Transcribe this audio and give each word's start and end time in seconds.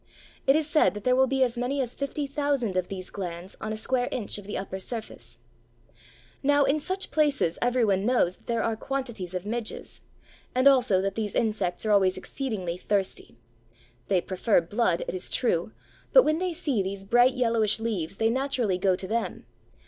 It 0.47 0.55
is 0.55 0.67
said 0.67 0.95
that 0.95 1.03
there 1.03 1.15
will 1.15 1.27
be 1.27 1.43
as 1.43 1.59
many 1.59 1.79
as 1.79 1.93
fifty 1.93 2.25
thousand 2.25 2.75
of 2.75 2.87
these 2.87 3.11
glands 3.11 3.55
on 3.61 3.71
a 3.71 3.77
square 3.77 4.09
inch 4.11 4.39
of 4.39 4.45
the 4.47 4.57
upper 4.57 4.79
surface. 4.79 5.37
Now 6.41 6.63
in 6.63 6.79
such 6.79 7.11
places 7.11 7.59
every 7.61 7.85
one 7.85 8.03
knows 8.03 8.37
that 8.37 8.47
there 8.47 8.63
are 8.63 8.75
quantities 8.75 9.35
of 9.35 9.45
midges, 9.45 10.01
and 10.55 10.67
also 10.67 11.01
that 11.01 11.13
these 11.13 11.35
insects 11.35 11.85
are 11.85 11.91
always 11.91 12.17
exceedingly 12.17 12.77
thirsty. 12.77 13.37
They 14.07 14.21
prefer 14.21 14.59
blood, 14.59 15.05
it 15.07 15.13
is 15.13 15.29
true, 15.29 15.71
but 16.13 16.23
when 16.23 16.39
they 16.39 16.51
see 16.53 16.81
these 16.81 17.03
bright 17.03 17.35
yellowish 17.35 17.79
leaves 17.79 18.15
they 18.15 18.31
naturally 18.31 18.79
go 18.79 18.95
to 18.95 19.07
them. 19.07 19.45